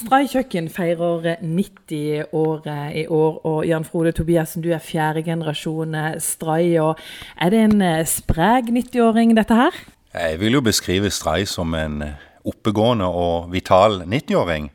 Stray 0.00 0.30
kjøkken 0.32 0.70
feirer 0.72 1.26
90-året 1.44 2.94
i 2.96 3.02
år, 3.12 3.34
og 3.44 3.66
Jan 3.68 3.84
Frode 3.84 4.14
Tobiassen, 4.16 4.62
du 4.64 4.70
er 4.72 4.80
fjerde 4.80 5.20
generasjon 5.26 5.92
Stray. 6.24 6.78
og 6.80 6.96
Er 7.36 7.52
det 7.52 7.60
en 7.66 7.84
sprek 8.08 8.70
90-åring, 8.72 9.34
dette 9.36 9.58
her? 9.58 9.76
Jeg 10.14 10.40
vil 10.40 10.56
jo 10.56 10.64
beskrive 10.64 11.12
Stray 11.12 11.44
som 11.44 11.76
en 11.76 12.00
oppegående 12.48 13.12
og 13.12 13.52
vital 13.52 14.00
90-åring. 14.08 14.72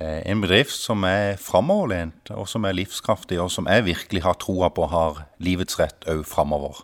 En 0.00 0.40
bedrift 0.40 0.72
som 0.72 1.04
er 1.04 1.36
framoverlent, 1.36 2.32
og 2.32 2.48
som 2.48 2.64
er 2.64 2.80
livskraftig, 2.80 3.36
og 3.42 3.52
som 3.52 3.68
jeg 3.68 3.84
virkelig 3.92 4.24
har 4.24 4.40
troa 4.40 4.72
på 4.72 4.88
har 4.88 5.26
livets 5.36 5.76
rett 5.76 6.08
òg 6.08 6.24
framover. 6.24 6.80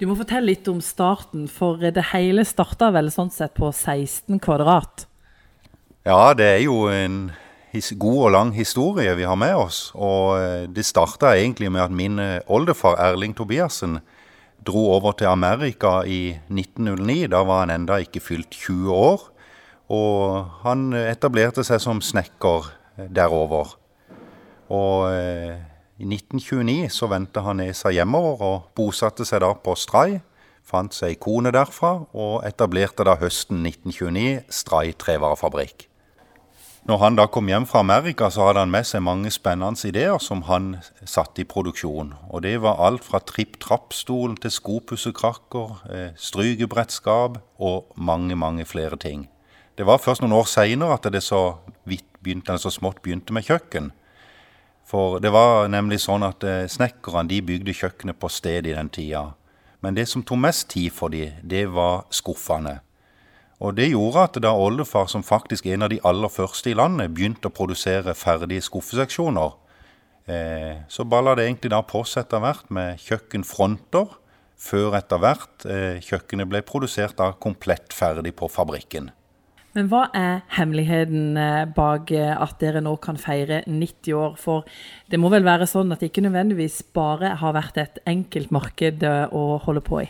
Du 0.00 0.08
må 0.08 0.16
fortelle 0.16 0.54
litt 0.54 0.68
om 0.72 0.80
starten, 0.80 1.44
for 1.44 1.76
det 1.76 2.12
hele 2.16 2.48
starta 2.48 2.88
vel 2.94 3.12
sånn 3.12 3.34
sett 3.34 3.52
på 3.52 3.68
16 3.68 4.40
kvadrat? 4.40 5.10
Ja, 6.04 6.34
det 6.36 6.44
er 6.44 6.58
jo 6.60 6.82
en 6.92 7.30
god 7.96 8.18
og 8.26 8.32
lang 8.34 8.50
historie 8.52 9.14
vi 9.16 9.24
har 9.24 9.38
med 9.40 9.54
oss. 9.56 9.86
Og 9.96 10.36
eh, 10.36 10.66
det 10.68 10.84
starta 10.84 11.30
egentlig 11.32 11.70
med 11.72 11.80
at 11.80 11.94
min 11.96 12.18
eh, 12.20 12.42
oldefar 12.46 12.98
Erling 13.00 13.32
Tobiassen 13.32 14.02
dro 14.66 14.82
over 14.92 15.12
til 15.16 15.30
Amerika 15.32 16.02
i 16.04 16.36
1909. 16.52 17.30
Da 17.32 17.40
var 17.48 17.64
han 17.64 17.72
enda 17.72 17.96
ikke 18.04 18.20
fylt 18.20 18.50
20 18.52 18.92
år. 18.92 19.24
Og 19.88 20.44
han 20.66 20.92
etablerte 20.92 21.64
seg 21.64 21.80
som 21.80 22.04
snekker 22.04 22.68
eh, 22.98 23.08
derover. 23.08 23.72
Og 24.68 25.08
i 25.12 26.04
1929 26.04 26.92
så 26.92 27.08
vendte 27.08 27.44
han 27.44 27.60
nesa 27.60 27.92
hjemover 27.92 28.44
og 28.44 28.68
bosatte 28.76 29.24
seg 29.24 29.40
da 29.44 29.54
på 29.56 29.76
Stray. 29.76 30.20
Fant 30.64 30.92
seg 30.96 31.16
kone 31.20 31.52
derfra, 31.52 31.96
og 32.12 32.44
etablerte 32.48 33.04
da 33.04 33.16
høsten 33.20 33.60
1929 33.64 34.48
Stray 34.52 34.96
trevarefabrikk. 34.96 35.88
Når 36.84 36.98
han 37.00 37.16
da 37.16 37.24
kom 37.32 37.48
hjem 37.48 37.64
fra 37.64 37.80
Amerika, 37.80 38.28
så 38.28 38.44
hadde 38.44 38.60
han 38.60 38.72
med 38.72 38.84
seg 38.84 39.00
mange 39.06 39.30
spennende 39.32 39.88
ideer 39.88 40.18
som 40.20 40.42
han 40.50 40.82
satte 41.08 41.40
i 41.40 41.46
produksjon. 41.48 42.10
Og 42.28 42.42
det 42.44 42.58
var 42.60 42.82
alt 42.84 43.06
fra 43.06 43.22
tripp-trapp-stol 43.24 44.36
til 44.36 44.52
skopussekrakker, 44.52 45.78
strykebrettskap 45.80 46.26
strygebrettskap 46.26 47.38
og 47.58 47.96
mange, 47.96 48.36
mange 48.36 48.68
flere 48.68 49.00
ting. 49.00 49.30
Det 49.78 49.86
var 49.88 49.98
først 49.98 50.20
noen 50.20 50.36
år 50.36 50.44
seinere 50.44 50.98
at 50.98 51.08
det 51.08 51.22
så, 51.24 51.56
begynte, 51.88 52.58
så 52.60 52.70
smått 52.70 53.00
begynte 53.02 53.32
med 53.32 53.48
kjøkken. 53.48 53.88
For 54.84 55.18
det 55.24 55.32
var 55.32 55.70
nemlig 55.72 56.02
sånn 56.04 56.22
at 56.22 56.44
eh, 56.44 56.66
snekkerne 56.68 57.30
de 57.32 57.40
bygde 57.42 57.72
kjøkkenet 57.72 58.20
på 58.20 58.28
stedet 58.28 58.74
i 58.74 58.76
den 58.76 58.92
tida. 58.92 59.30
Men 59.80 59.96
det 59.96 60.04
som 60.12 60.22
tok 60.22 60.42
mest 60.44 60.68
tid 60.76 60.92
for 60.92 61.08
dem, 61.08 61.40
det 61.40 61.64
var 61.72 62.04
skuffene. 62.12 62.82
Og 63.64 63.72
det 63.78 63.88
gjorde 63.94 64.26
at 64.28 64.36
da 64.44 64.52
oldefar, 64.52 65.08
som 65.08 65.24
faktisk 65.24 65.66
en 65.72 65.86
av 65.86 65.92
de 65.92 66.00
aller 66.04 66.32
første 66.32 66.68
i 66.68 66.76
landet, 66.76 67.14
begynte 67.16 67.48
å 67.48 67.54
produsere 67.54 68.12
ferdige 68.18 68.66
skuffeseksjoner, 68.66 69.56
eh, 70.28 70.84
så 70.88 71.06
balla 71.08 71.32
det 71.34 71.46
egentlig 71.48 71.72
da 71.72 71.80
på 71.80 72.04
seg 72.04 72.26
etter 72.26 72.44
hvert 72.44 72.68
med 72.68 73.00
kjøkkenfronter, 73.06 74.18
før 74.64 74.98
etter 75.00 75.20
hvert 75.20 75.64
eh, 75.66 76.00
kjøkkenet 76.04 76.50
ble 76.50 76.60
produsert 76.66 77.16
da 77.18 77.32
komplett 77.40 77.96
ferdig 77.96 78.36
på 78.36 78.52
fabrikken. 78.52 79.10
Men 79.74 79.88
hva 79.90 80.04
er 80.14 80.44
hemmeligheten 80.54 81.38
eh, 81.40 81.64
bak 81.74 82.12
eh, 82.14 82.30
at 82.30 82.60
dere 82.60 82.82
nå 82.84 82.94
kan 83.02 83.18
feire 83.18 83.62
90 83.66 84.14
år? 84.14 84.36
For 84.38 84.68
det 85.10 85.18
må 85.18 85.32
vel 85.32 85.46
være 85.46 85.66
sånn 85.66 85.90
at 85.90 86.02
det 86.02 86.12
ikke 86.12 86.22
nødvendigvis 86.28 86.78
bare 86.94 87.34
har 87.40 87.56
vært 87.56 87.80
et 87.82 87.98
enkelt 88.06 88.54
marked 88.54 89.02
eh, 89.02 89.24
å 89.34 89.58
holde 89.64 89.82
på 89.84 90.04
i? 90.04 90.06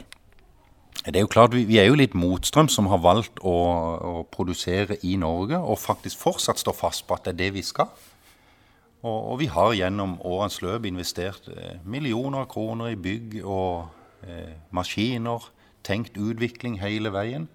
Det 1.03 1.17
er 1.17 1.25
jo 1.25 1.29
klart, 1.29 1.55
Vi 1.55 1.79
er 1.79 1.89
jo 1.91 1.99
litt 1.99 2.15
motstrøm 2.15 2.69
som 2.73 2.87
har 2.89 3.03
valgt 3.03 3.43
å, 3.43 3.53
å, 3.53 4.13
produsere 4.33 4.97
i 5.03 5.17
Norge, 5.21 5.59
og 5.59 5.79
faktisk 5.83 6.23
fortsatt 6.23 6.63
står 6.63 6.77
fast 6.79 7.07
på 7.07 7.17
at 7.17 7.27
det 7.27 7.35
er 7.35 7.41
det 7.43 7.51
vi 7.59 7.65
skal. 7.67 7.91
Og, 9.03 9.19
og 9.33 9.41
vi 9.43 9.51
har 9.53 9.75
gjennom 9.77 10.17
årens 10.25 10.63
løp 10.65 10.87
investert 10.89 11.51
eh, 11.53 11.77
millioner 11.85 12.47
av 12.47 12.49
kroner 12.49 12.95
i 12.95 12.97
bygg 12.97 13.43
og 13.43 13.91
eh, 14.25 14.55
maskiner. 14.73 15.51
Tenkt 15.85 16.17
utvikling 16.17 16.79
hele 16.81 17.13
veien. 17.13 17.51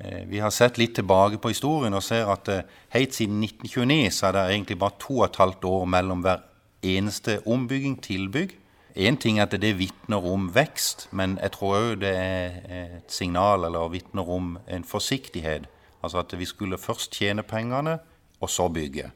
Eh, 0.00 0.22
vi 0.26 0.38
har 0.40 0.50
sett 0.50 0.78
litt 0.78 0.94
tilbake 0.96 1.40
på 1.42 1.50
historien 1.52 1.94
og 1.96 2.04
ser 2.04 2.30
at 2.32 2.48
eh, 2.48 2.62
helt 2.94 3.16
siden 3.16 3.42
1929 3.44 4.14
så 4.16 4.28
er 4.28 4.36
det 4.36 4.44
egentlig 4.54 4.78
bare 4.80 4.96
to 5.02 5.18
og 5.18 5.26
et 5.26 5.40
halvt 5.42 5.66
år 5.68 5.84
mellom 5.92 6.22
hver 6.24 6.46
eneste 6.86 7.40
ombygging, 7.44 7.98
tilbygg. 8.00 8.54
Én 8.96 9.16
ting 9.16 9.38
er 9.38 9.46
at 9.46 9.54
det 9.62 9.76
vitner 9.78 10.24
om 10.26 10.48
vekst, 10.54 11.08
men 11.12 11.38
jeg 11.42 11.52
tror 11.54 11.76
òg 11.78 12.00
det 12.02 12.14
er 12.16 12.56
et 12.96 13.12
signal 13.12 13.64
eller 13.68 13.92
vitner 13.92 14.28
om 14.28 14.56
en 14.66 14.84
forsiktighet. 14.84 15.68
Altså 16.02 16.22
at 16.22 16.34
vi 16.38 16.48
skulle 16.48 16.78
først 16.78 17.12
tjene 17.12 17.42
pengene, 17.42 17.98
og 18.40 18.50
så 18.50 18.68
bygge. 18.72 19.10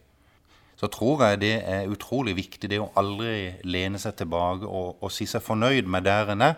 Så 0.76 0.90
tror 0.92 1.22
jeg 1.24 1.40
det 1.40 1.54
er 1.64 1.90
utrolig 1.90 2.34
viktig, 2.36 2.68
det 2.70 2.80
å 2.82 2.90
aldri 2.98 3.54
lene 3.64 3.98
seg 4.02 4.16
tilbake 4.18 4.66
og, 4.66 4.98
og 5.00 5.12
si 5.12 5.26
seg 5.26 5.42
fornøyd 5.44 5.88
med 5.88 6.04
der 6.04 6.34
en 6.34 6.44
er, 6.44 6.56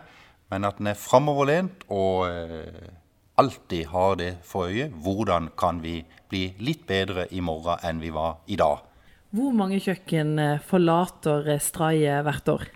men 0.50 0.66
at 0.66 0.80
en 0.80 0.90
er 0.90 0.98
framoverlent 0.98 1.84
og 1.92 2.26
eh, 2.30 2.90
alltid 3.38 3.90
har 3.92 4.16
det 4.18 4.32
for 4.46 4.72
øye. 4.72 4.88
Hvordan 4.88 5.50
kan 5.58 5.82
vi 5.84 6.00
bli 6.30 6.48
litt 6.58 6.86
bedre 6.88 7.26
i 7.30 7.42
morgen 7.44 7.82
enn 7.86 8.02
vi 8.02 8.12
var 8.14 8.40
i 8.46 8.58
dag? 8.58 8.82
Hvor 9.36 9.52
mange 9.54 9.78
kjøkken 9.84 10.38
eh, 10.40 10.64
forlater 10.64 11.52
Straie 11.62 12.22
hvert 12.26 12.48
år? 12.50 12.66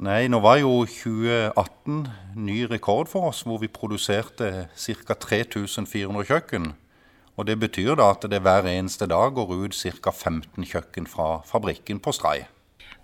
Nei, 0.00 0.30
nå 0.32 0.38
var 0.40 0.56
jo 0.56 0.86
2018 0.88 2.06
ny 2.40 2.62
rekord 2.70 3.10
for 3.10 3.28
oss, 3.28 3.42
hvor 3.44 3.58
vi 3.60 3.68
produserte 3.68 4.70
ca. 4.72 5.16
3400 5.26 6.24
kjøkken. 6.30 6.70
Og 7.36 7.46
Det 7.46 7.58
betyr 7.60 7.98
da 8.00 8.06
at 8.14 8.24
det 8.32 8.40
hver 8.40 8.64
eneste 8.64 9.04
dag 9.10 9.34
går 9.36 9.52
ut 9.60 9.76
ca. 9.76 10.10
15 10.10 10.64
kjøkken 10.64 11.04
fra 11.04 11.42
fabrikken 11.44 12.00
på 12.00 12.16
Stray. 12.16 12.46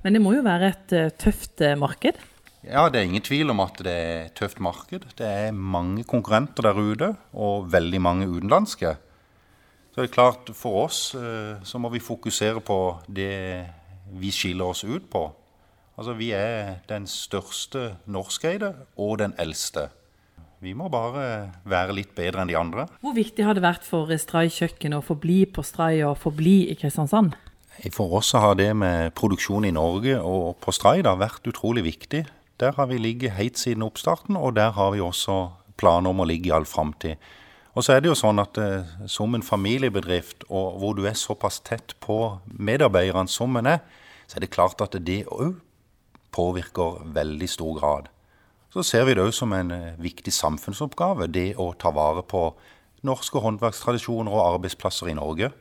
Men 0.01 0.17
det 0.17 0.25
må 0.25 0.33
jo 0.39 0.47
være 0.49 0.73
et 0.73 0.97
uh, 0.97 1.13
tøft 1.21 1.61
uh, 1.61 1.77
marked? 1.77 2.17
Ja, 2.65 2.89
det 2.89 3.03
er 3.03 3.09
ingen 3.11 3.29
tvil 3.29 3.53
om 3.53 3.61
at 3.61 3.77
det 3.85 3.93
er 3.93 4.25
et 4.31 4.37
tøft 4.41 4.61
marked. 4.65 5.05
Det 5.21 5.29
er 5.29 5.53
mange 5.53 6.05
konkurrenter 6.09 6.65
der 6.65 6.81
ute, 6.81 7.15
og 7.37 7.69
veldig 7.73 8.01
mange 8.01 8.29
utenlandske. 8.29 8.97
Så 9.93 10.01
det 10.01 10.09
er 10.09 10.17
klart, 10.17 10.49
for 10.57 10.87
oss 10.89 11.11
uh, 11.13 11.61
så 11.61 11.77
må 11.77 11.93
vi 11.93 12.01
fokusere 12.01 12.65
på 12.65 13.03
det 13.05 13.67
vi 14.17 14.33
skiller 14.33 14.73
oss 14.73 14.87
ut 14.89 15.13
på. 15.13 15.29
Altså, 15.97 16.13
vi 16.13 16.29
er 16.37 16.83
den 16.91 17.07
største 17.09 17.95
norskeide 18.05 18.75
og 19.01 19.17
den 19.23 19.33
eldste. 19.41 19.89
Vi 20.61 20.75
må 20.77 20.91
bare 20.93 21.53
være 21.69 21.95
litt 21.97 22.13
bedre 22.17 22.43
enn 22.43 22.51
de 22.51 22.57
andre. 22.59 22.85
Hvor 23.01 23.17
viktig 23.17 23.45
har 23.45 23.57
det 23.57 23.65
vært 23.65 23.85
for 23.85 24.13
Stray 24.21 24.53
kjøkken 24.53 24.97
å 24.97 25.03
forbli 25.05 25.45
på 25.49 25.65
Stray 25.65 26.03
og 26.05 26.19
forbli 26.21 26.67
i 26.69 26.77
Kristiansand? 26.77 27.33
For 27.93 28.13
oss 28.19 28.33
har 28.37 28.57
det 28.61 28.71
med 28.77 29.13
produksjon 29.17 29.65
i 29.69 29.73
Norge 29.73 30.17
og 30.21 30.57
på 30.65 30.73
Stray 30.73 31.05
da 31.05 31.17
vært 31.17 31.49
utrolig 31.49 31.85
viktig. 31.89 32.25
Der 32.61 32.77
har 32.77 32.89
vi 32.93 33.01
ligget 33.01 33.37
helt 33.37 33.61
siden 33.61 33.85
oppstarten, 33.85 34.37
og 34.37 34.57
der 34.57 34.73
har 34.77 34.93
vi 34.93 35.05
også 35.05 35.51
planer 35.81 36.13
om 36.13 36.25
å 36.25 36.29
ligge 36.29 36.49
i 36.49 36.57
all 36.57 36.69
framtid. 36.69 37.21
Og 37.77 37.85
så 37.85 37.93
er 37.93 38.01
det 38.01 38.09
jo 38.09 38.17
sånn 38.17 38.41
at 38.41 38.57
eh, 38.61 38.89
som 39.13 39.37
en 39.37 39.45
familiebedrift, 39.45 40.47
og 40.49 40.81
hvor 40.81 40.97
du 40.97 41.05
er 41.05 41.17
såpass 41.17 41.61
tett 41.61 41.93
på 42.01 42.39
medarbeiderne 42.49 43.29
som 43.29 43.57
en 43.61 43.69
er, 43.77 43.85
så 44.25 44.39
er 44.39 44.47
det 44.47 44.55
klart 44.57 44.81
at 44.81 44.97
det 45.05 45.27
òg 45.29 45.59
påvirker 46.37 47.03
veldig 47.17 47.49
stor 47.51 47.81
grad. 47.81 48.09
Så 48.73 48.85
ser 48.85 49.07
vi 49.09 49.15
det 49.17 49.25
òg 49.25 49.33
som 49.33 49.55
en 49.57 49.73
eh, 49.73 49.95
viktig 50.03 50.35
samfunnsoppgave, 50.37 51.31
det 51.33 51.55
å 51.57 51.71
ta 51.81 51.93
vare 51.97 52.21
på 52.27 52.51
norske 53.07 53.41
håndverkstradisjoner 53.41 54.35
og 54.35 54.43
arbeidsplasser 54.57 55.09
i 55.13 55.17
Norge. 55.17 55.53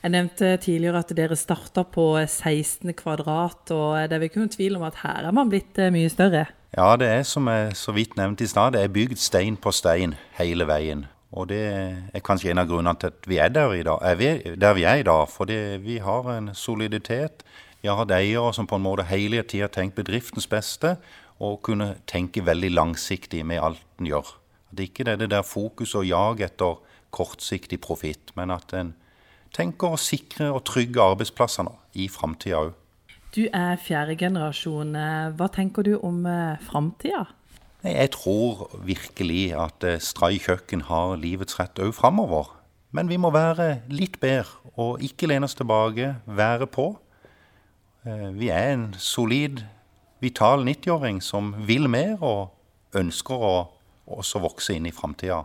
Jeg 0.00 0.14
nevnte 0.14 0.54
tidligere 0.64 1.02
at 1.02 1.10
dere 1.16 1.36
starta 1.36 1.84
på 1.84 2.14
16 2.22 2.92
kvadrat, 2.96 3.68
og 3.72 3.96
det 4.08 4.16
er 4.16 4.20
vel 4.22 4.30
ikke 4.30 4.40
noen 4.40 4.52
tvil 4.52 4.78
om 4.78 4.86
at 4.88 5.02
her 5.02 5.28
er 5.28 5.36
man 5.36 5.52
blitt 5.52 5.80
eh, 5.80 5.92
mye 5.92 6.10
større? 6.12 6.46
Ja, 6.76 6.94
det 7.00 7.08
er 7.10 7.24
som 7.26 7.48
jeg 7.50 7.74
så 7.76 7.92
vidt 7.92 8.16
nevnte 8.16 8.46
i 8.46 8.50
stad, 8.50 8.76
det 8.76 8.84
er 8.84 8.92
bygd 8.94 9.18
stein 9.20 9.58
på 9.60 9.72
stein 9.74 10.14
hele 10.38 10.68
veien. 10.70 11.04
Og 11.30 11.48
det 11.50 11.60
er 11.62 12.22
kanskje 12.26 12.50
en 12.50 12.62
av 12.62 12.70
grunnene 12.70 12.98
til 12.98 13.12
at 13.12 13.26
vi 13.30 13.38
er 13.38 13.52
der, 13.54 13.74
i 13.74 13.84
dag, 13.86 14.00
er 14.02 14.16
vi, 14.18 14.30
der 14.58 14.74
vi 14.74 14.86
er 14.88 15.02
i 15.02 15.06
dag. 15.06 15.28
Fordi 15.30 15.58
vi 15.82 16.00
har 16.02 16.26
en 16.32 16.50
soliditet, 16.54 17.44
vi 17.82 17.88
har 17.88 18.12
eiere 18.12 18.52
som 18.54 18.68
på 18.68 18.76
en 18.76 18.84
måte 18.84 19.06
hele 19.08 19.42
tida 19.42 19.68
tenkt 19.72 19.96
bedriftens 19.96 20.48
beste, 20.50 20.96
og 21.40 21.62
kunne 21.64 21.94
tenke 22.10 22.44
veldig 22.44 22.70
langsiktig 22.74 23.40
med 23.48 23.62
alt 23.64 23.84
en 23.98 24.10
gjør. 24.10 24.34
At 24.72 24.82
ikke 24.84 25.06
det 25.06 25.14
er 25.14 25.22
det 25.22 25.30
der 25.32 25.46
fokuset 25.46 26.02
og 26.02 26.06
jag 26.06 26.42
etter 26.44 26.76
kortsiktig 27.10 27.80
profitt, 27.80 28.34
men 28.36 28.52
at 28.54 28.74
en 28.76 28.92
tenker 29.56 29.96
å 29.96 30.00
sikre 30.00 30.50
og 30.52 30.62
trygge 30.68 31.00
arbeidsplassene 31.02 31.72
i 31.98 32.06
framtida 32.12 32.60
òg. 32.66 32.76
Du 33.34 33.44
er 33.46 33.76
fjerde 33.78 34.16
generasjon. 34.18 34.94
Hva 35.38 35.46
tenker 35.54 35.86
du 35.86 35.94
om 36.02 36.24
eh, 36.26 36.58
framtida? 36.66 37.28
Jeg 37.86 38.10
tror 38.12 38.66
virkelig 38.84 39.52
at 39.56 39.86
eh, 39.86 40.00
Stray 40.02 40.40
kjøkken 40.42 40.82
har 40.90 41.14
livets 41.16 41.56
rett 41.60 41.78
òg 41.80 41.94
framover. 41.96 42.50
Men 42.90 43.08
vi 43.08 43.16
må 43.22 43.30
være 43.30 43.86
litt 43.88 44.18
bedre 44.20 44.58
og 44.74 45.02
ikke 45.04 45.28
lene 45.30 45.46
oss 45.46 45.54
tilbake, 45.58 46.16
være 46.26 46.66
på. 46.70 46.92
Eh, 48.06 48.38
vi 48.40 48.48
er 48.48 48.72
en 48.72 48.94
solid, 48.96 49.60
vital 50.20 50.64
90-åring 50.64 51.18
som 51.22 51.52
vil 51.68 51.88
mer 51.88 52.22
og 52.24 52.96
ønsker 52.96 53.42
å 53.44 53.54
også 54.10 54.40
vokse 54.40 54.72
inn 54.76 54.88
i 54.88 54.92
framtida. 54.94 55.42